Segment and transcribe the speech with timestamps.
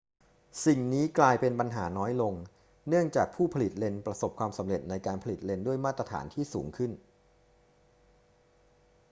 [0.65, 2.33] สิ่งนี้กลายเป็นปัญหาน้อยลง
[2.87, 6.91] เนื่องจากผู้ผลิตเลนส์ประสบความสำเร็จในการผลิตเลนส์ด้วยมาตรฐานที่สูงขึ้น